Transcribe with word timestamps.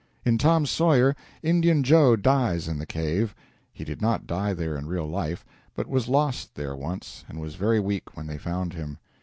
In 0.25 0.39
Tom 0.39 0.65
Sawyer, 0.65 1.15
Indian 1.43 1.83
Joe 1.83 2.15
dies 2.15 2.67
in 2.67 2.79
the 2.79 2.87
cave. 2.87 3.35
He 3.71 3.83
did 3.83 4.01
not 4.01 4.25
die 4.25 4.51
there 4.51 4.75
in 4.75 4.87
real 4.87 5.07
life, 5.07 5.45
but 5.75 5.85
was 5.85 6.07
lost 6.09 6.55
there 6.55 6.75
once 6.75 7.23
and 7.29 7.39
was 7.39 7.53
very 7.53 7.79
weak 7.79 8.17
when 8.17 8.25
they 8.25 8.39
found 8.39 8.73
him. 8.73 8.97